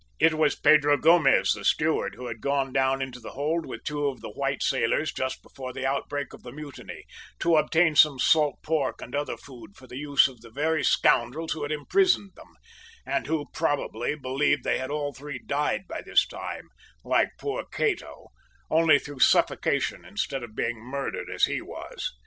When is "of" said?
4.07-4.19, 6.33-6.41, 10.27-10.41, 20.41-20.55